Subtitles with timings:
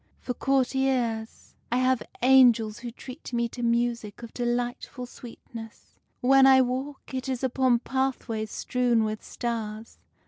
[0.19, 5.99] For courtiers, I have angels who treat me to music of delightful sweetness.
[6.21, 9.99] When I walk, it is upon pathways strewn with stars.